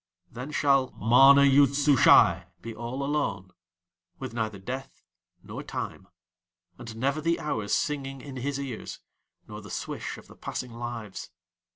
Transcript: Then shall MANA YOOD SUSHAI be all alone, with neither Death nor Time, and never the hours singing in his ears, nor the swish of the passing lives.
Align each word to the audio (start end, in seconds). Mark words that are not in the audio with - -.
Then 0.31 0.49
shall 0.51 0.89
MANA 0.93 1.43
YOOD 1.43 1.75
SUSHAI 1.75 2.47
be 2.63 2.73
all 2.73 3.03
alone, 3.05 3.51
with 4.17 4.33
neither 4.33 4.57
Death 4.57 5.03
nor 5.43 5.61
Time, 5.61 6.07
and 6.79 6.95
never 6.95 7.21
the 7.21 7.39
hours 7.39 7.71
singing 7.71 8.19
in 8.19 8.37
his 8.37 8.59
ears, 8.59 8.99
nor 9.47 9.61
the 9.61 9.69
swish 9.69 10.17
of 10.17 10.25
the 10.25 10.35
passing 10.35 10.73
lives. 10.73 11.29